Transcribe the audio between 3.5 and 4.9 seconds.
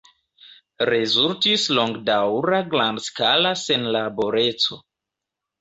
senlaboreco.